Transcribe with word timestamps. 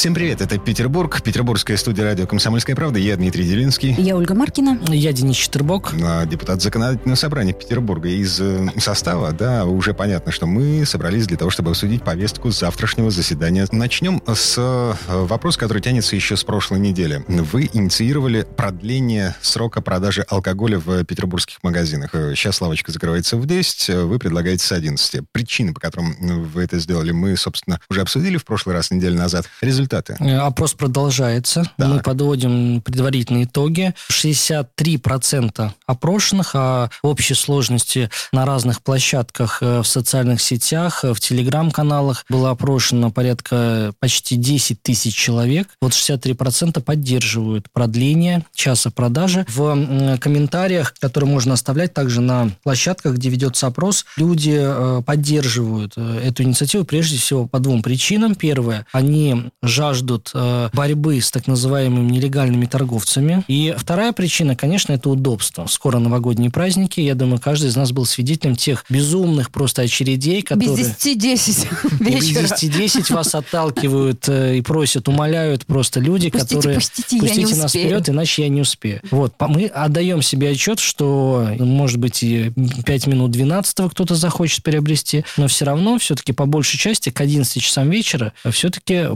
Всем 0.00 0.14
привет, 0.14 0.40
это 0.40 0.56
Петербург, 0.56 1.20
петербургская 1.20 1.76
студия 1.76 2.04
радио 2.04 2.26
«Комсомольская 2.26 2.74
правда». 2.74 2.98
Я 2.98 3.16
Дмитрий 3.16 3.44
Делинский. 3.44 3.92
Я 3.98 4.16
Ольга 4.16 4.34
Маркина. 4.34 4.80
Я 4.88 5.12
Денис 5.12 5.36
Четербок. 5.36 5.92
А, 6.02 6.24
депутат 6.24 6.62
законодательного 6.62 7.16
собрания 7.16 7.52
Петербурга. 7.52 8.08
Из 8.08 8.40
э, 8.40 8.70
состава, 8.78 9.32
да, 9.32 9.66
уже 9.66 9.92
понятно, 9.92 10.32
что 10.32 10.46
мы 10.46 10.86
собрались 10.86 11.26
для 11.26 11.36
того, 11.36 11.50
чтобы 11.50 11.72
обсудить 11.72 12.02
повестку 12.02 12.50
завтрашнего 12.50 13.10
заседания. 13.10 13.66
Начнем 13.72 14.22
с 14.26 14.54
э, 14.56 14.94
вопроса, 15.06 15.58
который 15.58 15.82
тянется 15.82 16.16
еще 16.16 16.38
с 16.38 16.44
прошлой 16.44 16.80
недели. 16.80 17.22
Вы 17.28 17.68
инициировали 17.70 18.46
продление 18.56 19.36
срока 19.42 19.82
продажи 19.82 20.24
алкоголя 20.30 20.78
в 20.78 21.04
петербургских 21.04 21.62
магазинах. 21.62 22.14
Э, 22.14 22.32
сейчас 22.34 22.62
лавочка 22.62 22.90
закрывается 22.90 23.36
в 23.36 23.44
10, 23.44 23.90
вы 24.06 24.18
предлагаете 24.18 24.64
с 24.64 24.72
11. 24.72 25.28
Причины, 25.30 25.74
по 25.74 25.80
которым 25.80 26.16
вы 26.44 26.62
это 26.62 26.78
сделали, 26.78 27.12
мы, 27.12 27.36
собственно, 27.36 27.78
уже 27.90 28.00
обсудили 28.00 28.38
в 28.38 28.46
прошлый 28.46 28.74
раз, 28.74 28.90
неделю 28.90 29.18
назад. 29.18 29.44
Результат 29.60 29.89
результаты? 29.90 30.16
Э, 30.20 30.38
опрос 30.38 30.74
продолжается. 30.74 31.64
Так. 31.76 31.88
Мы 31.88 32.00
подводим 32.00 32.80
предварительные 32.80 33.44
итоги. 33.44 33.94
63% 34.10 35.70
опрошенных 35.86 36.54
о 36.54 36.90
общей 37.02 37.34
сложности 37.34 38.10
на 38.32 38.46
разных 38.46 38.82
площадках 38.82 39.58
э, 39.60 39.80
в 39.80 39.86
социальных 39.86 40.40
сетях, 40.40 41.04
э, 41.04 41.12
в 41.12 41.20
телеграм-каналах 41.20 42.24
было 42.28 42.50
опрошено 42.50 43.10
порядка 43.10 43.92
почти 43.98 44.36
10 44.36 44.82
тысяч 44.82 45.14
человек. 45.14 45.68
Вот 45.80 45.92
63% 45.92 46.80
поддерживают 46.80 47.70
продление 47.72 48.44
часа 48.54 48.90
продажи. 48.90 49.44
В 49.48 50.18
комментариях, 50.18 50.94
которые 51.00 51.30
можно 51.30 51.54
оставлять 51.54 51.94
также 51.94 52.20
на 52.20 52.50
площадках, 52.62 53.14
где 53.14 53.28
ведется 53.28 53.66
опрос, 53.66 54.04
люди 54.16 54.60
поддерживают 55.04 55.96
эту 55.96 56.42
инициативу 56.42 56.84
прежде 56.84 57.18
всего 57.18 57.46
по 57.46 57.58
двум 57.58 57.82
причинам. 57.82 58.34
Первое, 58.34 58.86
они 58.92 59.50
жаждут 59.80 60.30
э, 60.34 60.68
борьбы 60.74 61.18
с 61.22 61.30
так 61.30 61.46
называемыми 61.46 62.10
нелегальными 62.10 62.66
торговцами. 62.66 63.44
И 63.48 63.74
вторая 63.78 64.12
причина, 64.12 64.54
конечно, 64.54 64.92
это 64.92 65.08
удобство. 65.08 65.66
Скоро 65.68 65.98
новогодние 65.98 66.50
праздники. 66.50 67.00
Я 67.00 67.14
думаю, 67.14 67.40
каждый 67.40 67.70
из 67.70 67.76
нас 67.76 67.90
был 67.90 68.04
свидетелем 68.04 68.56
тех 68.56 68.84
безумных 68.90 69.50
просто 69.50 69.80
очередей, 69.82 70.42
которые... 70.42 70.76
Без 70.76 70.88
10-10 70.90 71.98
вечера. 71.98 72.42
Без 72.42 72.62
10-10 72.62 73.14
вас 73.14 73.34
отталкивают 73.34 74.28
э, 74.28 74.58
и 74.58 74.60
просят, 74.60 75.08
умоляют 75.08 75.64
просто 75.64 75.98
люди, 75.98 76.28
пустите, 76.28 76.56
которые... 76.56 76.74
Пустите, 76.76 77.18
пустите 77.18 77.56
нас 77.56 77.64
успею. 77.66 77.86
вперед, 77.86 78.08
иначе 78.10 78.42
я 78.42 78.48
не 78.50 78.60
успею. 78.60 79.00
Вот. 79.10 79.32
Мы 79.40 79.64
отдаем 79.64 80.20
себе 80.20 80.50
отчет, 80.50 80.78
что, 80.78 81.48
может 81.58 81.98
быть, 81.98 82.22
и 82.22 82.52
5 82.84 83.06
минут 83.06 83.30
12 83.30 83.90
кто-то 83.90 84.14
захочет 84.14 84.62
приобрести, 84.62 85.24
но 85.38 85.48
все 85.48 85.64
равно, 85.64 85.98
все-таки 85.98 86.32
по 86.32 86.44
большей 86.44 86.78
части, 86.78 87.08
к 87.08 87.18
11 87.18 87.62
часам 87.62 87.88
вечера 87.88 88.34
все-таки 88.50 89.06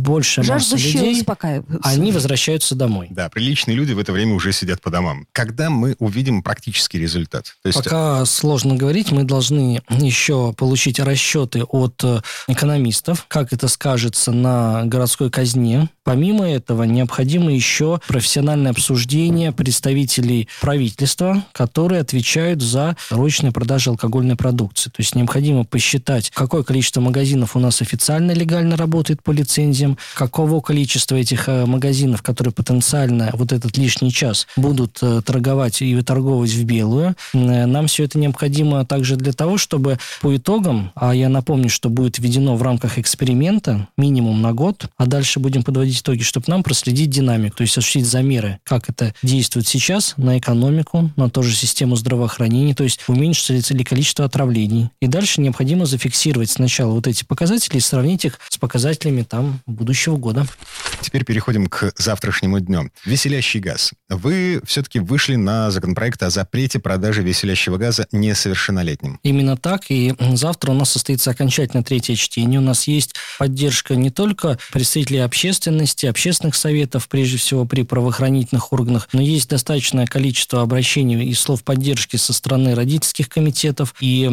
большая 0.00 0.46
масса 0.46 0.76
людей, 0.76 1.24
они 1.82 2.12
возвращаются 2.12 2.74
домой. 2.74 3.08
Да, 3.10 3.28
приличные 3.28 3.76
люди 3.76 3.92
в 3.92 3.98
это 3.98 4.12
время 4.12 4.34
уже 4.34 4.52
сидят 4.52 4.80
по 4.80 4.90
домам. 4.90 5.26
Когда 5.32 5.70
мы 5.70 5.96
увидим 5.98 6.42
практический 6.42 6.98
результат? 6.98 7.54
То 7.62 7.68
есть... 7.68 7.82
Пока 7.82 8.24
сложно 8.24 8.76
говорить, 8.76 9.12
мы 9.12 9.24
должны 9.24 9.82
еще 9.90 10.52
получить 10.56 10.98
расчеты 10.98 11.64
от 11.64 12.02
э, 12.04 12.20
экономистов, 12.48 13.26
как 13.28 13.52
это 13.52 13.68
скажется 13.68 14.32
на 14.32 14.84
городской 14.84 15.30
казне. 15.30 15.88
Помимо 16.04 16.48
этого, 16.48 16.84
необходимо 16.84 17.52
еще 17.52 18.00
профессиональное 18.06 18.72
обсуждение 18.72 19.52
представителей 19.52 20.48
правительства, 20.60 21.44
которые 21.52 22.00
отвечают 22.00 22.62
за 22.62 22.96
ручные 23.10 23.52
продажи 23.52 23.90
алкогольной 23.90 24.36
продукции. 24.36 24.90
То 24.90 24.96
есть 24.98 25.14
необходимо 25.14 25.64
посчитать, 25.64 26.30
какое 26.30 26.62
количество 26.62 27.00
магазинов 27.00 27.56
у 27.56 27.60
нас 27.60 27.82
официально 27.82 28.32
легально 28.32 28.76
работает 28.76 29.22
по 29.22 29.30
лицензиям, 29.30 29.89
каково 30.14 30.60
количество 30.60 31.16
этих 31.16 31.48
э, 31.48 31.66
магазинов, 31.66 32.22
которые 32.22 32.52
потенциально 32.52 33.30
вот 33.34 33.52
этот 33.52 33.76
лишний 33.76 34.12
час 34.12 34.46
будут 34.56 34.98
э, 35.02 35.22
торговать 35.24 35.82
и 35.82 35.94
выторговывать 35.94 36.52
в 36.52 36.64
белую. 36.64 37.14
Э, 37.32 37.66
нам 37.66 37.86
все 37.86 38.04
это 38.04 38.18
необходимо 38.18 38.84
также 38.84 39.16
для 39.16 39.32
того, 39.32 39.58
чтобы 39.58 39.98
по 40.20 40.36
итогам, 40.36 40.92
а 40.94 41.14
я 41.14 41.28
напомню, 41.28 41.68
что 41.68 41.88
будет 41.88 42.18
введено 42.18 42.56
в 42.56 42.62
рамках 42.62 42.98
эксперимента 42.98 43.88
минимум 43.96 44.42
на 44.42 44.52
год, 44.52 44.86
а 44.96 45.06
дальше 45.06 45.40
будем 45.40 45.62
подводить 45.62 46.00
итоги, 46.00 46.22
чтобы 46.22 46.46
нам 46.48 46.62
проследить 46.62 47.10
динамику, 47.10 47.58
то 47.58 47.62
есть 47.62 47.76
осуществить 47.76 48.06
замеры, 48.06 48.58
как 48.64 48.88
это 48.88 49.14
действует 49.22 49.66
сейчас 49.66 50.14
на 50.16 50.38
экономику, 50.38 51.10
на 51.16 51.30
ту 51.30 51.42
же 51.42 51.54
систему 51.54 51.96
здравоохранения, 51.96 52.74
то 52.74 52.84
есть 52.84 53.00
уменьшится 53.08 53.74
ли 53.74 53.84
количество 53.84 54.24
отравлений. 54.24 54.90
И 55.00 55.06
дальше 55.06 55.40
необходимо 55.40 55.86
зафиксировать 55.86 56.50
сначала 56.50 56.92
вот 56.92 57.06
эти 57.06 57.24
показатели 57.24 57.78
и 57.78 57.80
сравнить 57.80 58.24
их 58.24 58.38
с 58.48 58.58
показателями 58.58 59.22
там 59.22 59.60
будущего 59.80 60.16
года. 60.16 60.46
Теперь 61.00 61.24
переходим 61.24 61.66
к 61.66 61.92
завтрашнему 61.96 62.60
дню. 62.60 62.90
Веселящий 63.06 63.60
газ. 63.60 63.92
Вы 64.10 64.60
все-таки 64.66 65.00
вышли 65.00 65.36
на 65.36 65.70
законопроект 65.70 66.22
о 66.22 66.28
запрете 66.28 66.78
продажи 66.78 67.22
веселящего 67.22 67.78
газа 67.78 68.06
несовершеннолетним. 68.12 69.18
Именно 69.22 69.56
так. 69.56 69.90
И 69.90 70.14
завтра 70.34 70.72
у 70.72 70.74
нас 70.74 70.90
состоится 70.90 71.30
окончательно 71.30 71.82
третье 71.82 72.14
чтение. 72.16 72.60
У 72.60 72.62
нас 72.62 72.86
есть 72.86 73.14
поддержка 73.38 73.96
не 73.96 74.10
только 74.10 74.58
представителей 74.72 75.20
общественности, 75.20 76.04
общественных 76.04 76.54
советов, 76.54 77.08
прежде 77.08 77.38
всего 77.38 77.64
при 77.64 77.82
правоохранительных 77.82 78.70
органах, 78.72 79.08
но 79.14 79.22
есть 79.22 79.48
достаточное 79.48 80.06
количество 80.06 80.60
обращений 80.60 81.24
и 81.24 81.32
слов 81.32 81.64
поддержки 81.64 82.16
со 82.16 82.34
стороны 82.34 82.74
родительских 82.74 83.30
комитетов 83.30 83.94
и 84.00 84.28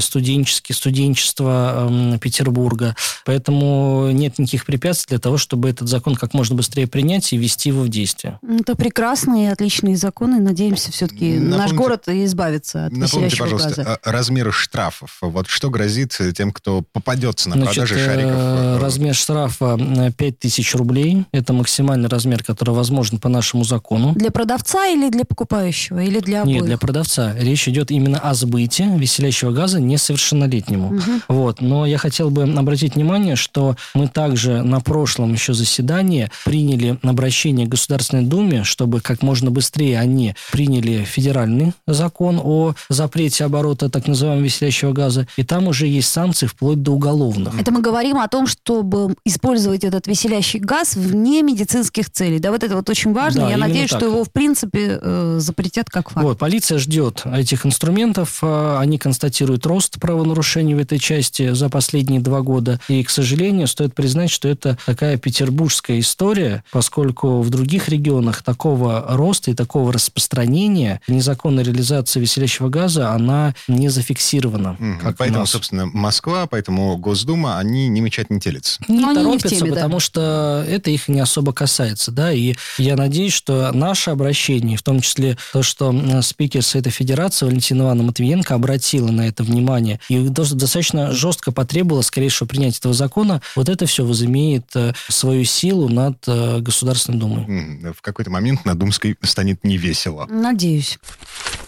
студенческих, 0.00 0.74
студенчества 0.74 2.18
Петербурга. 2.20 2.96
Поэтому 3.24 4.10
нет 4.10 4.40
никаких 4.40 4.64
препятствий 4.64 4.77
для 5.08 5.18
того, 5.18 5.36
чтобы 5.38 5.68
этот 5.68 5.88
закон 5.88 6.14
как 6.14 6.34
можно 6.34 6.54
быстрее 6.54 6.86
принять 6.86 7.32
и 7.32 7.36
ввести 7.36 7.68
его 7.70 7.82
в 7.82 7.88
действие. 7.88 8.38
Это 8.60 8.74
прекрасные 8.74 9.46
и 9.46 9.48
отличные 9.48 9.96
законы. 9.96 10.40
Надеемся, 10.40 10.92
все-таки 10.92 11.34
напомните, 11.34 11.56
наш 11.58 11.72
город 11.72 12.08
избавится 12.08 12.86
от 12.86 12.92
Напомните, 12.92 13.36
пожалуйста, 13.36 13.74
газа. 13.76 14.00
размеры 14.02 14.52
штрафов. 14.52 15.18
Вот 15.20 15.48
что 15.48 15.70
грозит 15.70 16.18
тем, 16.34 16.52
кто 16.52 16.82
попадется 16.92 17.48
на 17.48 17.56
Значит, 17.56 17.74
продаже 17.74 18.04
шариков? 18.04 18.32
Э, 18.34 18.78
размер 18.78 19.14
штрафа 19.14 20.12
5000 20.16 20.74
рублей. 20.74 21.24
Это 21.32 21.52
максимальный 21.52 22.08
размер, 22.08 22.42
который 22.42 22.74
возможен 22.74 23.18
по 23.18 23.28
нашему 23.28 23.64
закону. 23.64 24.14
Для 24.14 24.30
продавца 24.30 24.86
или 24.86 25.10
для 25.10 25.24
покупающего? 25.24 26.00
Или 26.00 26.20
для 26.20 26.42
обоих? 26.42 26.56
Нет, 26.56 26.66
для 26.66 26.78
продавца. 26.78 27.34
Речь 27.38 27.68
идет 27.68 27.90
именно 27.90 28.18
о 28.18 28.34
сбыте 28.34 28.88
веселящего 28.96 29.50
газа 29.52 29.80
несовершеннолетнему. 29.80 30.96
Угу. 30.96 31.02
Вот. 31.28 31.60
Но 31.60 31.86
я 31.86 31.98
хотел 31.98 32.30
бы 32.30 32.42
обратить 32.44 32.94
внимание, 32.94 33.36
что 33.36 33.76
мы 33.94 34.08
также 34.08 34.62
на 34.68 34.80
прошлом 34.80 35.32
еще 35.32 35.54
заседании 35.54 36.30
приняли 36.44 36.98
обращение 37.02 37.66
к 37.66 37.70
Государственной 37.70 38.24
Думе, 38.24 38.64
чтобы 38.64 39.00
как 39.00 39.22
можно 39.22 39.50
быстрее 39.50 39.98
они 39.98 40.34
приняли 40.52 41.04
федеральный 41.04 41.72
закон 41.86 42.40
о 42.42 42.74
запрете 42.88 43.44
оборота 43.44 43.88
так 43.88 44.06
называемого 44.06 44.44
веселящего 44.44 44.92
газа. 44.92 45.26
И 45.36 45.44
там 45.44 45.68
уже 45.68 45.86
есть 45.86 46.08
санкции 46.08 46.46
вплоть 46.46 46.82
до 46.82 46.92
уголовных. 46.92 47.58
Это 47.58 47.72
мы 47.72 47.80
говорим 47.80 48.18
о 48.18 48.28
том, 48.28 48.46
чтобы 48.46 49.14
использовать 49.24 49.84
этот 49.84 50.06
веселящий 50.06 50.60
газ 50.60 50.96
вне 50.96 51.42
медицинских 51.42 52.10
целей. 52.10 52.38
Да, 52.38 52.50
вот 52.50 52.62
это 52.62 52.76
вот 52.76 52.88
очень 52.90 53.12
важно. 53.12 53.42
Да, 53.42 53.50
Я 53.50 53.56
надеюсь, 53.56 53.90
так. 53.90 54.00
что 54.00 54.08
его, 54.08 54.24
в 54.24 54.32
принципе, 54.32 54.98
э, 55.00 55.36
запретят 55.40 55.90
как 55.90 56.10
факт. 56.10 56.24
Вот, 56.24 56.38
полиция 56.38 56.78
ждет 56.78 57.22
этих 57.24 57.66
инструментов. 57.66 58.38
А, 58.42 58.78
они 58.80 58.98
констатируют 58.98 59.66
рост 59.66 59.98
правонарушений 60.00 60.74
в 60.74 60.78
этой 60.78 60.98
части 60.98 61.52
за 61.54 61.68
последние 61.68 62.20
два 62.20 62.42
года. 62.42 62.80
И, 62.88 63.02
к 63.02 63.10
сожалению, 63.10 63.66
стоит 63.66 63.94
признать, 63.94 64.30
что 64.30 64.48
это 64.48 64.57
такая 64.58 65.16
петербургская 65.16 66.00
история, 66.00 66.64
поскольку 66.70 67.40
в 67.42 67.50
других 67.50 67.88
регионах 67.88 68.42
такого 68.42 69.04
роста 69.08 69.50
и 69.50 69.54
такого 69.54 69.92
распространения 69.92 71.00
незаконной 71.08 71.62
реализации 71.62 72.20
веселящего 72.20 72.68
газа, 72.68 73.12
она 73.12 73.54
не 73.66 73.88
зафиксирована. 73.88 74.76
Угу. 74.78 75.14
Поэтому, 75.18 75.46
собственно, 75.46 75.86
Москва, 75.86 76.46
поэтому 76.46 76.96
Госдума, 76.96 77.58
они 77.58 77.88
не 77.88 78.00
мечать 78.00 78.30
не 78.30 78.40
телятся. 78.40 78.80
Не 78.88 79.00
Но 79.00 79.14
торопятся, 79.14 79.54
не 79.54 79.60
теме, 79.60 79.70
потому 79.72 79.94
да. 79.94 80.00
что 80.00 80.64
это 80.68 80.90
их 80.90 81.08
не 81.08 81.20
особо 81.20 81.52
касается. 81.52 82.10
Да? 82.10 82.32
И 82.32 82.54
я 82.78 82.96
надеюсь, 82.96 83.32
что 83.32 83.70
наше 83.72 84.10
обращение, 84.10 84.76
в 84.76 84.82
том 84.82 85.00
числе 85.00 85.36
то, 85.52 85.62
что 85.62 85.94
спикер 86.22 86.62
Совета 86.62 86.90
Федерации 86.90 87.46
Валентина 87.46 87.82
Ивановна 87.82 88.04
Матвиенко 88.04 88.54
обратила 88.54 89.10
на 89.10 89.28
это 89.28 89.42
внимание 89.42 90.00
и 90.08 90.18
достаточно 90.28 91.12
жестко 91.12 91.52
потребовала 91.52 92.02
скорейшего 92.02 92.48
принятия 92.48 92.78
этого 92.78 92.94
закона, 92.94 93.42
вот 93.56 93.68
это 93.68 93.86
все 93.86 94.04
возымеет 94.04 94.47
э, 94.56 94.92
свою 95.08 95.44
силу 95.44 95.88
над 95.88 96.16
э, 96.26 96.60
Государственной 96.60 97.18
Думой. 97.18 97.92
В 97.92 98.02
какой-то 98.02 98.30
момент 98.30 98.64
на 98.64 98.74
Думской 98.74 99.16
станет 99.22 99.64
невесело. 99.64 100.26
Надеюсь. 100.26 100.98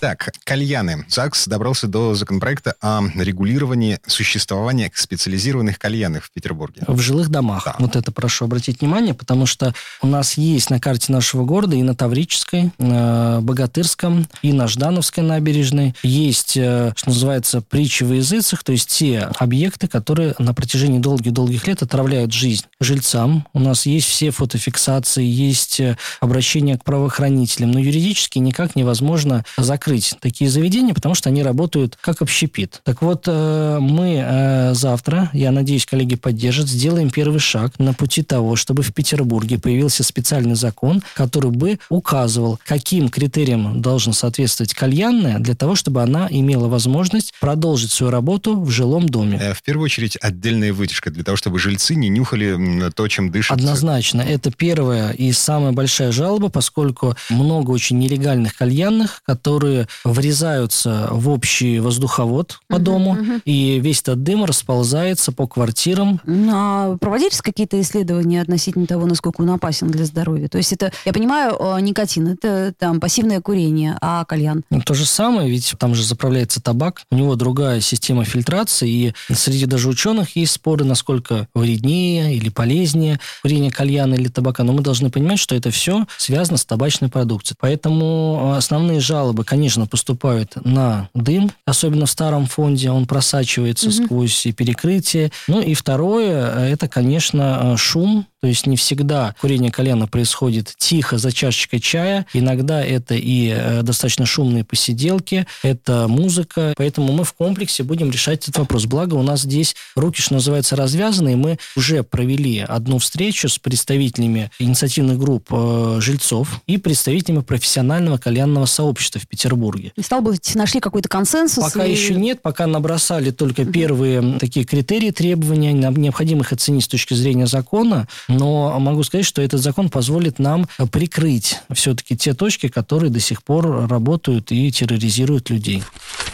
Так, 0.00 0.32
кальяны. 0.44 1.04
ЗАГС 1.08 1.46
добрался 1.46 1.86
до 1.86 2.14
законопроекта 2.14 2.74
о 2.80 3.02
регулировании 3.16 3.98
существования 4.06 4.90
специализированных 4.94 5.78
кальянов 5.78 6.24
в 6.24 6.32
Петербурге. 6.32 6.84
В 6.86 6.98
жилых 7.00 7.28
домах. 7.28 7.64
Да. 7.66 7.76
Вот 7.78 7.96
это 7.96 8.10
прошу 8.10 8.46
обратить 8.46 8.80
внимание, 8.80 9.12
потому 9.12 9.44
что 9.44 9.74
у 10.00 10.06
нас 10.06 10.38
есть 10.38 10.70
на 10.70 10.80
карте 10.80 11.12
нашего 11.12 11.44
города 11.44 11.76
и 11.76 11.82
на 11.82 11.94
Таврической, 11.94 12.72
на 12.78 13.42
Богатырском, 13.42 14.26
и 14.40 14.54
на 14.54 14.68
Ждановской 14.68 15.22
набережной 15.22 15.94
есть, 16.02 16.56
э, 16.56 16.92
что 16.96 17.10
называется, 17.10 17.60
притчи 17.60 18.02
в 18.02 18.14
языцах, 18.14 18.64
то 18.64 18.72
есть 18.72 18.88
те 18.88 19.28
объекты, 19.38 19.86
которые 19.86 20.34
на 20.38 20.54
протяжении 20.54 20.98
долгих-долгих 20.98 21.66
лет 21.66 21.82
отравляют 21.82 22.32
жизнь 22.32 22.64
жильцам. 22.80 23.46
У 23.52 23.60
нас 23.60 23.84
есть 23.84 24.08
все 24.08 24.30
фотофиксации, 24.30 25.24
есть 25.24 25.78
э, 25.78 25.98
обращения 26.20 26.78
к 26.78 26.84
правоохранителям, 26.84 27.70
но 27.70 27.78
юридически 27.80 28.38
никак 28.38 28.76
невозможно 28.76 29.44
закрыть 29.58 29.89
такие 30.20 30.50
заведения, 30.50 30.94
потому 30.94 31.14
что 31.14 31.28
они 31.28 31.42
работают 31.42 31.96
как 32.00 32.22
общепит. 32.22 32.80
Так 32.84 33.02
вот, 33.02 33.24
э, 33.26 33.78
мы 33.80 34.24
э, 34.24 34.74
завтра, 34.74 35.30
я 35.32 35.50
надеюсь, 35.50 35.86
коллеги 35.86 36.16
поддержат, 36.16 36.68
сделаем 36.68 37.10
первый 37.10 37.40
шаг 37.40 37.78
на 37.78 37.94
пути 37.94 38.22
того, 38.22 38.56
чтобы 38.56 38.82
в 38.82 38.92
Петербурге 38.92 39.58
появился 39.58 40.04
специальный 40.04 40.54
закон, 40.54 41.02
который 41.14 41.50
бы 41.50 41.78
указывал, 41.88 42.58
каким 42.64 43.08
критериям 43.08 43.80
должен 43.80 44.12
соответствовать 44.12 44.74
кальянная 44.74 45.38
для 45.38 45.54
того, 45.54 45.74
чтобы 45.74 46.02
она 46.02 46.28
имела 46.30 46.68
возможность 46.68 47.34
продолжить 47.40 47.90
свою 47.90 48.10
работу 48.10 48.60
в 48.60 48.70
жилом 48.70 49.08
доме. 49.08 49.54
В 49.54 49.62
первую 49.62 49.86
очередь, 49.86 50.16
отдельная 50.20 50.72
вытяжка 50.72 51.10
для 51.10 51.24
того, 51.24 51.36
чтобы 51.36 51.58
жильцы 51.58 51.94
не 51.94 52.08
нюхали 52.08 52.90
то, 52.94 53.08
чем 53.08 53.30
дышат. 53.30 53.56
Однозначно. 53.56 54.22
Это 54.22 54.50
первая 54.50 55.10
и 55.12 55.32
самая 55.32 55.72
большая 55.72 56.12
жалоба, 56.12 56.48
поскольку 56.48 57.16
много 57.28 57.70
очень 57.70 57.98
нелегальных 57.98 58.56
кальянных, 58.56 59.22
которые 59.24 59.79
врезаются 60.04 61.08
в 61.10 61.28
общий 61.28 61.80
воздуховод 61.80 62.60
по 62.68 62.76
uh-huh, 62.76 62.78
дому, 62.78 63.16
uh-huh. 63.16 63.42
и 63.44 63.80
весь 63.80 64.00
этот 64.00 64.22
дым 64.22 64.44
расползается 64.44 65.32
по 65.32 65.46
квартирам. 65.46 66.20
Ну, 66.24 66.52
а 66.54 66.96
проводились 66.98 67.40
какие-то 67.40 67.80
исследования 67.80 68.42
относительно 68.42 68.86
того, 68.86 69.06
насколько 69.06 69.40
он 69.40 69.50
опасен 69.50 69.88
для 69.88 70.04
здоровья? 70.04 70.48
То 70.48 70.58
есть 70.58 70.72
это, 70.72 70.92
я 71.04 71.12
понимаю, 71.12 71.56
никотин, 71.80 72.28
это 72.28 72.72
там 72.78 73.00
пассивное 73.00 73.40
курение, 73.40 73.96
а 74.00 74.24
кальян? 74.24 74.62
Ну, 74.70 74.80
то 74.80 74.94
же 74.94 75.06
самое, 75.06 75.50
ведь 75.50 75.74
там 75.78 75.94
же 75.94 76.04
заправляется 76.04 76.62
табак, 76.62 77.02
у 77.10 77.16
него 77.16 77.34
другая 77.36 77.80
система 77.80 78.24
фильтрации, 78.24 78.90
и 78.90 79.14
среди 79.32 79.66
даже 79.66 79.88
ученых 79.88 80.36
есть 80.36 80.52
споры, 80.52 80.84
насколько 80.84 81.48
вреднее 81.54 82.34
или 82.34 82.48
полезнее 82.48 83.20
курение 83.42 83.70
кальяна 83.70 84.14
или 84.14 84.28
табака, 84.28 84.62
но 84.64 84.72
мы 84.72 84.82
должны 84.82 85.10
понимать, 85.10 85.38
что 85.38 85.54
это 85.54 85.70
все 85.70 86.06
связано 86.16 86.58
с 86.58 86.64
табачной 86.64 87.08
продукцией. 87.08 87.56
Поэтому 87.60 88.52
э, 88.54 88.56
основные 88.58 89.00
жалобы, 89.00 89.44
конечно, 89.44 89.69
поступают 89.86 90.56
на 90.64 91.08
дым, 91.14 91.50
особенно 91.64 92.06
в 92.06 92.10
старом 92.10 92.46
фонде, 92.46 92.90
он 92.90 93.06
просачивается 93.06 93.88
угу. 93.88 94.04
сквозь 94.04 94.46
перекрытие. 94.56 95.30
Ну 95.48 95.60
и 95.60 95.74
второе, 95.74 96.52
э, 96.54 96.72
это, 96.72 96.88
конечно, 96.88 97.60
э, 97.62 97.76
шум, 97.76 98.26
то 98.40 98.48
есть 98.48 98.66
не 98.66 98.76
всегда 98.76 99.34
курение 99.40 99.70
кальяна 99.70 100.06
происходит 100.06 100.74
тихо 100.78 101.18
за 101.18 101.30
чашечкой 101.30 101.80
чая. 101.80 102.26
Иногда 102.32 102.82
это 102.82 103.14
и 103.14 103.52
э, 103.54 103.82
достаточно 103.82 104.24
шумные 104.24 104.64
посиделки, 104.64 105.46
это 105.62 106.06
музыка. 106.08 106.72
Поэтому 106.76 107.12
мы 107.12 107.24
в 107.24 107.34
комплексе 107.34 107.82
будем 107.82 108.10
решать 108.10 108.44
этот 108.44 108.58
вопрос. 108.58 108.86
Благо 108.86 109.14
у 109.14 109.22
нас 109.22 109.42
здесь 109.42 109.76
руки, 109.94 110.22
что 110.22 110.34
называется, 110.34 110.74
развязаны. 110.74 111.32
И 111.32 111.36
мы 111.36 111.58
уже 111.76 112.02
провели 112.02 112.60
одну 112.60 112.98
встречу 112.98 113.48
с 113.48 113.58
представителями 113.58 114.50
инициативных 114.58 115.18
групп 115.18 115.48
э, 115.50 115.98
жильцов 116.00 116.62
и 116.66 116.78
представителями 116.78 117.42
профессионального 117.42 118.16
кальянного 118.16 118.64
сообщества 118.64 119.20
в 119.20 119.28
Петербурге. 119.28 119.92
И 119.96 120.02
стал 120.02 120.22
быть, 120.22 120.54
нашли 120.54 120.80
какой-то 120.80 121.10
консенсус? 121.10 121.62
Пока 121.62 121.84
и... 121.84 121.92
еще 121.92 122.14
нет, 122.14 122.40
пока 122.40 122.66
набросали 122.66 123.32
только 123.32 123.66
первые 123.66 124.38
такие 124.38 124.64
критерии, 124.64 125.10
требования, 125.10 125.72
необходимо 125.72 126.40
их 126.40 126.52
оценить 126.52 126.84
с 126.84 126.88
точки 126.88 127.12
зрения 127.12 127.46
закона 127.46 128.08
но 128.30 128.78
могу 128.80 129.02
сказать, 129.02 129.26
что 129.26 129.42
этот 129.42 129.60
закон 129.60 129.90
позволит 129.90 130.38
нам 130.38 130.66
прикрыть 130.90 131.60
все-таки 131.72 132.16
те 132.16 132.34
точки, 132.34 132.68
которые 132.68 133.10
до 133.10 133.20
сих 133.20 133.42
пор 133.42 133.88
работают 133.88 134.52
и 134.52 134.70
терроризируют 134.70 135.50
людей. 135.50 135.82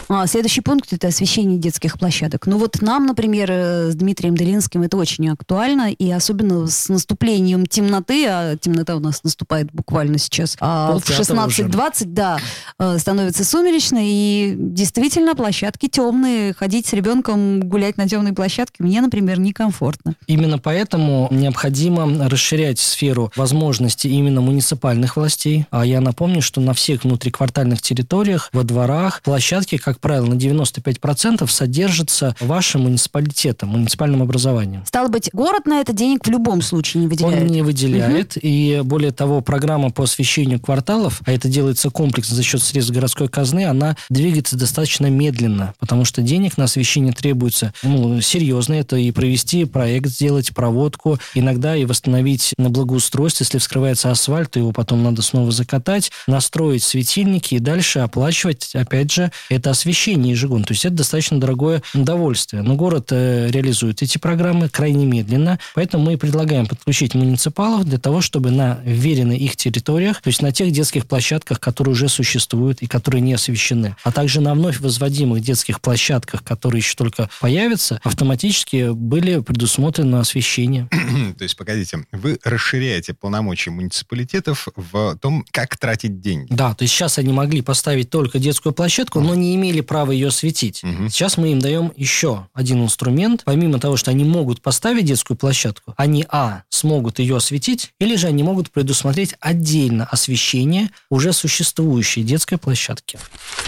А, 0.09 0.27
следующий 0.27 0.61
пункт– 0.61 0.89
это 0.93 1.09
освещение 1.09 1.59
детских 1.59 1.99
площадок. 1.99 2.47
Ну 2.47 2.59
вот 2.59 2.81
нам, 2.81 3.07
например, 3.07 3.51
э, 3.51 3.91
с 3.91 3.95
Дмитрием 3.97 4.37
Делинским 4.37 4.83
это 4.83 4.97
очень 4.97 5.29
актуально, 5.29 5.91
и 5.91 6.11
особенно 6.11 6.67
с 6.69 6.89
наступлением 6.89 7.67
темноты, 7.67 8.27
а 8.29 8.57
темнота 8.57 8.95
у 8.95 9.01
нас 9.01 9.25
наступает 9.25 9.73
буквально 9.73 10.19
сейчас 10.19 10.57
а, 10.61 10.99
в 10.99 11.09
16-20, 11.09 12.05
да, 12.07 12.39
э, 12.79 12.99
становится 12.99 13.45
сумеречно, 13.45 13.99
и 14.01 14.55
действительно 14.57 15.35
площадки 15.35 15.89
темные, 15.89 16.55
ходить 16.55 16.87
с 16.87 16.93
ребенком, 16.93 17.61
гулять 17.61 17.97
на 17.97 18.09
темной 18.09 18.33
площадке 18.33 18.85
мне, 18.85 19.01
например, 19.01 19.41
некомфортно. 19.41 20.15
Именно 20.27 20.59
поэтому 20.59 21.29
необходимо 21.31 21.86
расширять 21.91 22.79
сферу 22.79 23.33
возможностей 23.37 24.11
именно 24.11 24.41
муниципальных 24.41 25.17
властей. 25.17 25.67
А 25.71 25.85
я 25.85 26.01
напомню, 26.01 26.43
что 26.43 26.61
на 26.61 26.75
всех 26.75 27.05
внутриквартальных 27.05 27.83
территориях, 27.83 28.51
во 28.53 28.63
дворах, 28.63 29.23
площадки, 29.23 29.77
как 29.77 30.01
правило, 30.01 30.27
на 30.27 30.35
95% 30.35 31.47
содержатся 31.49 32.35
вашим 32.41 32.83
муниципалитетом, 32.83 33.71
муниципальным 33.71 34.23
образованием. 34.23 34.85
Стало 34.87 35.09
быть, 35.09 35.31
город 35.33 35.67
на 35.67 35.81
это 35.81 35.93
денег 35.93 36.27
в 36.27 36.31
любом 36.31 36.63
случае 36.63 37.03
не 37.03 37.09
выделяет? 37.09 37.43
Он 37.43 37.47
не 37.47 37.63
выделяет. 37.63 38.37
Угу. 38.37 38.41
И 38.43 38.81
более 38.85 39.13
того, 39.13 39.41
программа 39.41 39.91
по 39.91 40.05
освещению 40.05 40.61
кварталов, 40.61 41.21
а 41.25 41.33
это 41.33 41.49
делается 41.49 41.91
комплексно 41.91 42.37
за 42.37 42.43
счет 42.43 42.63
средств 42.63 42.93
городской 42.93 43.29
казны, 43.29 43.67
она 43.67 43.97
двигается 44.11 44.57
достаточно 44.57 45.07
медленно, 45.07 45.75
потому 45.79 46.05
что 46.05 46.23
денег 46.23 46.57
на 46.57 46.65
освещение 46.65 47.13
требуется 47.13 47.73
ну, 47.83 48.21
серьезно. 48.21 48.75
Это 48.75 48.97
и 48.97 49.11
провести 49.11 49.65
проект, 49.65 50.09
сделать 50.09 50.55
проводку, 50.55 51.19
иногда 51.35 51.76
и 51.77 51.85
восстановить 51.85 52.55
на 52.59 52.71
благоустройство. 52.71 53.45
Если 53.45 53.59
вскрывается 53.59 54.11
асфальт, 54.11 54.53
то 54.53 54.59
его 54.59 54.73
потом 54.73 55.03
надо 55.03 55.23
снова 55.23 55.51
закатать, 55.51 56.11
настроить 56.27 56.83
светильники 56.83 57.55
и 57.55 57.59
дальше 57.59 58.01
оплачивать, 58.01 58.75
опять 58.75 59.13
же, 59.13 59.31
это 59.49 59.71
освещение 59.71 60.33
ежегодно. 60.33 60.65
То 60.67 60.73
есть 60.73 60.85
это 60.85 60.97
достаточно 60.97 61.41
дорогое 61.41 61.83
удовольствие. 61.95 62.63
Но 62.63 62.75
город 62.75 63.09
э, 63.11 63.49
реализует 63.51 64.03
эти 64.03 64.19
программы 64.19 64.69
крайне 64.69 65.07
медленно, 65.07 65.59
поэтому 65.75 66.05
мы 66.05 66.17
предлагаем 66.17 66.67
подключить 66.67 67.15
муниципалов 67.15 67.85
для 67.85 67.99
того, 67.99 68.21
чтобы 68.21 68.51
на 68.51 68.81
веренных 68.85 69.39
их 69.39 69.57
территориях, 69.57 70.23
то 70.23 70.29
есть 70.29 70.43
на 70.43 70.53
тех 70.53 70.71
детских 70.71 71.07
площадках, 71.07 71.61
которые 71.61 71.93
уже 71.93 72.09
существуют 72.09 72.83
и 72.83 72.87
которые 72.87 73.21
не 73.21 73.35
освещены, 73.35 73.97
а 74.05 74.13
также 74.13 74.41
на 74.41 74.55
вновь 74.55 74.81
возводимых 74.81 75.41
детских 75.41 75.81
площадках, 75.81 76.43
которые 76.43 76.81
еще 76.81 76.95
только 76.97 77.29
появятся, 77.41 78.01
автоматически 78.03 78.91
были 78.93 79.41
предусмотрены 79.41 80.17
освещение. 80.17 80.89
То 81.39 81.43
есть, 81.43 81.57
погодите, 81.67 82.05
вы 82.13 82.39
расширяете 82.45 83.13
полномочия 83.13 83.71
муниципалитетов 83.71 84.69
в 84.77 85.19
том, 85.21 85.45
как 85.51 85.77
тратить 85.77 86.21
деньги. 86.21 86.47
Да, 86.53 86.75
то 86.75 86.83
есть 86.83 86.95
сейчас 86.95 87.19
они 87.19 87.33
могли 87.33 87.61
поставить 87.61 88.09
только 88.09 88.39
детскую 88.39 88.73
площадку, 88.73 89.21
но 89.21 89.35
не 89.35 89.57
имели 89.57 89.81
права 89.81 90.13
ее 90.13 90.29
осветить. 90.29 90.85
Угу. 90.85 91.09
Сейчас 91.09 91.37
мы 91.37 91.51
им 91.51 91.59
даем 91.59 91.93
еще 91.97 92.47
один 92.55 92.85
инструмент. 92.85 93.43
Помимо 93.45 93.81
того, 93.81 93.97
что 93.97 94.13
они 94.13 94.25
могут 94.25 94.63
поставить 94.63 95.07
детскую 95.07 95.37
площадку, 95.37 95.93
они, 95.97 96.25
а, 96.29 96.63
смогут 96.69 97.19
ее 97.19 97.37
осветить, 97.37 97.93
или 97.99 98.15
же 98.15 98.29
они 98.29 98.45
могут 98.45 98.71
предусмотреть 98.71 99.35
отдельно 99.41 100.05
освещение 100.05 100.91
уже 101.11 101.33
существующей 101.33 102.23
детской 102.23 102.59
площадки. 102.59 103.19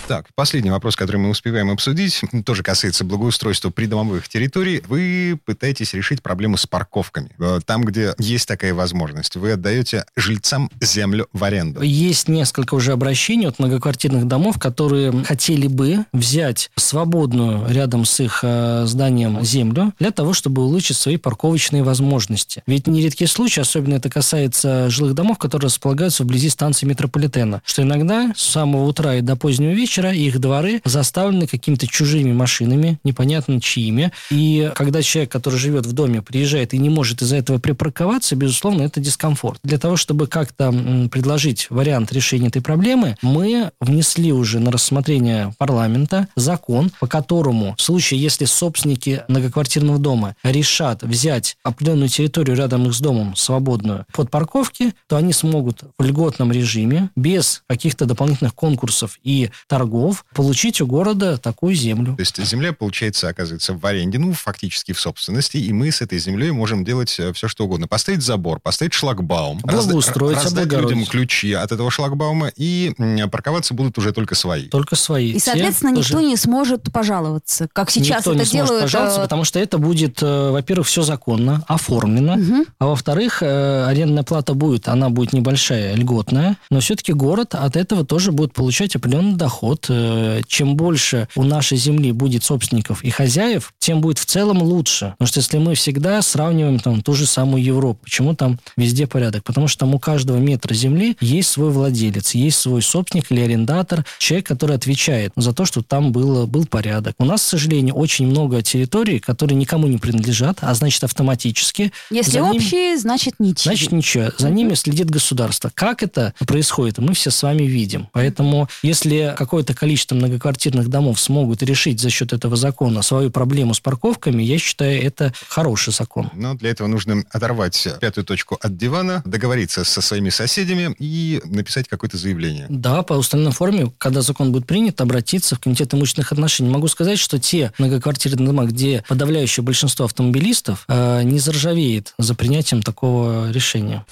Так, 0.06 0.26
последний 0.36 0.70
вопрос, 0.70 0.94
который 0.94 1.16
мы 1.16 1.30
успеваем 1.30 1.70
обсудить, 1.70 2.20
тоже 2.44 2.62
касается 2.62 3.04
благоустройства 3.04 3.70
придомовых 3.70 4.28
территорий. 4.28 4.82
Вы 4.86 5.40
пытаетесь 5.44 5.94
решить 5.94 6.22
проблему 6.22 6.56
с 6.56 6.66
парковками. 6.66 7.30
Там, 7.66 7.87
где 7.88 8.14
есть 8.18 8.46
такая 8.46 8.74
возможность, 8.74 9.36
вы 9.36 9.52
отдаете 9.52 10.04
жильцам 10.16 10.70
землю 10.80 11.26
в 11.32 11.42
аренду. 11.44 11.82
Есть 11.82 12.28
несколько 12.28 12.74
уже 12.74 12.92
обращений 12.92 13.46
от 13.46 13.58
многоквартирных 13.58 14.26
домов, 14.26 14.58
которые 14.58 15.12
хотели 15.24 15.66
бы 15.66 16.04
взять 16.12 16.70
свободную 16.76 17.68
рядом 17.68 18.04
с 18.04 18.20
их 18.20 18.40
э, 18.42 18.84
зданием 18.86 19.42
землю 19.44 19.92
для 19.98 20.10
того, 20.10 20.32
чтобы 20.32 20.62
улучшить 20.62 20.96
свои 20.96 21.16
парковочные 21.16 21.82
возможности. 21.82 22.62
Ведь 22.66 22.86
нередки 22.86 23.26
случаи, 23.26 23.60
особенно 23.60 23.94
это 23.94 24.10
касается 24.10 24.90
жилых 24.90 25.14
домов, 25.14 25.38
которые 25.38 25.66
располагаются 25.66 26.24
вблизи 26.24 26.48
станции 26.48 26.86
метрополитена, 26.86 27.62
что 27.64 27.82
иногда 27.82 28.32
с 28.36 28.42
самого 28.42 28.84
утра 28.84 29.16
и 29.16 29.20
до 29.20 29.36
позднего 29.36 29.72
вечера 29.72 30.12
их 30.12 30.38
дворы 30.38 30.80
заставлены 30.84 31.46
какими-то 31.46 31.86
чужими 31.86 32.32
машинами, 32.32 32.98
непонятно 33.04 33.60
чьими. 33.60 34.12
И 34.30 34.70
когда 34.74 35.02
человек, 35.02 35.32
который 35.32 35.58
живет 35.58 35.86
в 35.86 35.92
доме, 35.92 36.22
приезжает 36.22 36.74
и 36.74 36.78
не 36.78 36.90
может 36.90 37.22
из-за 37.22 37.36
этого 37.36 37.58
припарковаться, 37.78 38.36
безусловно, 38.36 38.82
это 38.82 39.00
дискомфорт. 39.00 39.60
Для 39.62 39.78
того, 39.78 39.96
чтобы 39.96 40.26
как-то 40.26 40.72
предложить 41.10 41.68
вариант 41.70 42.12
решения 42.12 42.48
этой 42.48 42.60
проблемы, 42.60 43.16
мы 43.22 43.70
внесли 43.80 44.32
уже 44.32 44.58
на 44.58 44.72
рассмотрение 44.72 45.54
парламента 45.58 46.28
закон, 46.34 46.90
по 46.98 47.06
которому 47.06 47.74
в 47.76 47.82
случае, 47.82 48.20
если 48.20 48.44
собственники 48.44 49.22
многоквартирного 49.28 49.98
дома 49.98 50.34
решат 50.42 51.02
взять 51.02 51.56
определенную 51.62 52.08
территорию 52.08 52.56
рядом 52.56 52.92
с 52.92 53.00
домом 53.00 53.36
свободную 53.36 54.06
под 54.12 54.30
парковки, 54.30 54.92
то 55.06 55.16
они 55.16 55.32
смогут 55.32 55.82
в 55.98 56.02
льготном 56.02 56.50
режиме, 56.50 57.10
без 57.16 57.62
каких-то 57.68 58.04
дополнительных 58.04 58.54
конкурсов 58.54 58.88
конкурсов 58.88 59.18
и 59.22 59.50
торгов 59.66 60.24
получить 60.34 60.80
у 60.80 60.86
города 60.86 61.36
такую 61.36 61.74
землю. 61.74 62.14
То 62.16 62.20
есть 62.22 62.42
земля, 62.44 62.72
получается, 62.72 63.28
оказывается 63.28 63.74
в 63.74 63.84
аренде, 63.84 64.18
ну, 64.18 64.32
фактически 64.32 64.92
в 64.92 65.00
собственности, 65.00 65.56
и 65.58 65.72
мы 65.72 65.90
с 65.90 66.00
этой 66.00 66.18
землей 66.18 66.50
можем 66.50 66.84
делать 66.84 67.14
э, 67.18 67.32
все, 67.32 67.48
что 67.48 67.66
угодно. 67.68 67.86
Поставить 67.86 68.22
забор, 68.22 68.60
поставить 68.60 68.92
шлагбаум, 68.94 69.60
Благоустроить, 69.62 70.42
раздать 70.42 70.72
людям 70.72 71.04
ключи 71.06 71.52
от 71.52 71.70
этого 71.72 71.90
шлагбаума, 71.90 72.50
и 72.56 72.92
парковаться 73.30 73.74
будут 73.74 73.98
уже 73.98 74.12
только 74.12 74.34
свои. 74.34 74.64
Только 74.68 74.96
свои. 74.96 75.30
И, 75.30 75.34
Те 75.34 75.40
соответственно, 75.40 75.94
тоже- 75.94 76.08
никто 76.14 76.20
не 76.28 76.36
сможет 76.36 76.90
пожаловаться, 76.92 77.68
как 77.72 77.90
сейчас 77.90 78.18
Никто 78.18 78.32
это 78.32 78.40
не 78.40 78.44
сможет 78.46 78.66
делают. 78.66 78.82
пожаловаться, 78.84 79.20
потому 79.20 79.44
что 79.44 79.58
это 79.58 79.78
будет, 79.78 80.18
э, 80.22 80.50
во-первых, 80.50 80.86
все 80.86 81.02
законно, 81.02 81.62
оформлено, 81.68 82.36
мгм. 82.36 82.64
а 82.78 82.86
во-вторых, 82.86 83.42
э, 83.42 83.84
арендная 83.86 84.22
плата 84.24 84.54
будет, 84.54 84.88
она 84.88 85.10
будет 85.10 85.32
небольшая, 85.32 85.94
льготная, 85.94 86.56
но 86.70 86.80
все-таки 86.80 87.12
город 87.12 87.54
от 87.54 87.76
этого 87.76 88.04
тоже 88.04 88.32
будет 88.32 88.52
получать 88.52 88.96
определенный 88.96 89.34
доход. 89.36 89.86
Э, 89.88 90.40
Чем 90.46 90.76
больше 90.76 91.28
у 91.36 91.42
нашей 91.42 91.76
земли 91.78 92.12
будет 92.12 92.44
собственников 92.44 93.02
и 93.04 93.10
хозяев, 93.10 93.72
тем 93.78 94.00
будет 94.00 94.18
в 94.18 94.24
целом 94.26 94.62
лучше. 94.62 95.14
Потому 95.18 95.28
что 95.28 95.40
если 95.40 95.58
мы 95.58 95.74
всегда 95.74 96.22
сравниваем 96.22 96.78
там 96.78 97.02
ту 97.02 97.14
же 97.14 97.26
самую 97.26 97.47
Европу, 97.56 98.00
почему 98.04 98.34
там 98.34 98.58
везде 98.76 99.06
порядок? 99.06 99.44
Потому 99.44 99.68
что 99.68 99.80
там 99.80 99.94
у 99.94 99.98
каждого 99.98 100.38
метра 100.38 100.74
земли 100.74 101.16
есть 101.20 101.48
свой 101.50 101.70
владелец, 101.70 102.34
есть 102.34 102.58
свой 102.58 102.82
собственник 102.82 103.30
или 103.30 103.40
арендатор, 103.40 104.04
человек, 104.18 104.46
который 104.46 104.76
отвечает 104.76 105.32
за 105.36 105.52
то, 105.52 105.64
что 105.64 105.82
там 105.82 106.12
было, 106.12 106.46
был 106.46 106.66
порядок. 106.66 107.14
У 107.18 107.24
нас, 107.24 107.42
к 107.42 107.44
сожалению, 107.44 107.94
очень 107.94 108.26
много 108.26 108.62
территорий, 108.62 109.18
которые 109.18 109.56
никому 109.56 109.86
не 109.86 109.98
принадлежат, 109.98 110.58
а 110.60 110.74
значит 110.74 111.04
автоматически 111.04 111.92
Если 112.10 112.32
за 112.32 112.40
ним- 112.40 112.56
общие, 112.56 112.98
значит 112.98 113.34
ничьи. 113.38 113.62
Значит, 113.62 113.92
ничего. 113.92 114.30
За 114.38 114.50
ними 114.50 114.74
следит 114.74 115.10
государство. 115.10 115.70
Как 115.74 116.02
это 116.02 116.34
происходит, 116.46 116.98
мы 116.98 117.14
все 117.14 117.30
с 117.30 117.42
вами 117.42 117.62
видим. 117.64 118.08
Поэтому, 118.12 118.68
если 118.82 119.34
какое-то 119.36 119.74
количество 119.74 120.14
многоквартирных 120.14 120.88
домов 120.88 121.20
смогут 121.20 121.62
решить 121.62 122.00
за 122.00 122.10
счет 122.10 122.32
этого 122.32 122.56
закона 122.56 123.02
свою 123.02 123.30
проблему 123.30 123.74
с 123.74 123.80
парковками, 123.80 124.42
я 124.42 124.58
считаю, 124.58 125.02
это 125.02 125.32
хороший 125.48 125.92
закон. 125.92 126.30
Но 126.34 126.54
для 126.54 126.70
этого 126.70 126.88
нужно 126.88 127.24
оторвать 127.38 127.88
пятую 128.00 128.24
точку 128.24 128.58
от 128.60 128.76
дивана, 128.76 129.22
договориться 129.24 129.84
со 129.84 130.00
своими 130.00 130.28
соседями 130.30 130.94
и 130.98 131.40
написать 131.44 131.88
какое-то 131.88 132.16
заявление. 132.16 132.66
Да, 132.68 133.02
по 133.02 133.14
установленной 133.14 133.54
форме, 133.54 133.92
когда 133.98 134.20
закон 134.22 134.52
будет 134.52 134.66
принят, 134.66 135.00
обратиться 135.00 135.56
в 135.56 135.60
Комитет 135.60 135.94
имущественных 135.94 136.32
отношений. 136.32 136.70
Могу 136.70 136.88
сказать, 136.88 137.18
что 137.18 137.38
те 137.38 137.72
многоквартирные 137.78 138.46
дома, 138.46 138.64
где 138.66 139.04
подавляющее 139.08 139.64
большинство 139.64 140.04
автомобилистов 140.04 140.84
э, 140.88 141.22
не 141.22 141.38
заржавеет 141.38 142.14
за 142.18 142.34
принятием 142.34 142.82
такого 142.82 143.50
решения. 143.50 144.04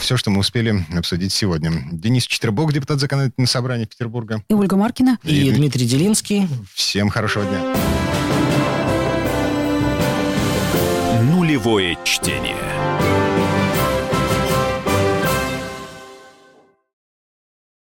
Все, 0.00 0.16
что 0.16 0.30
мы 0.30 0.40
успели 0.40 0.84
обсудить 0.96 1.32
сегодня. 1.32 1.72
Денис 1.92 2.26
Четербок, 2.26 2.72
депутат 2.72 3.00
законодательного 3.00 3.48
собрания 3.48 3.86
Петербурга. 3.86 4.42
И 4.48 4.54
Ольга 4.54 4.76
Маркина. 4.76 5.18
И, 5.24 5.48
И- 5.48 5.50
Дмитрий 5.52 5.86
Делинский. 5.86 6.48
Всем 6.74 7.08
хорошего 7.08 7.44
дня. 7.44 8.23
Нулевое 11.54 11.96
чтение. 12.02 13.23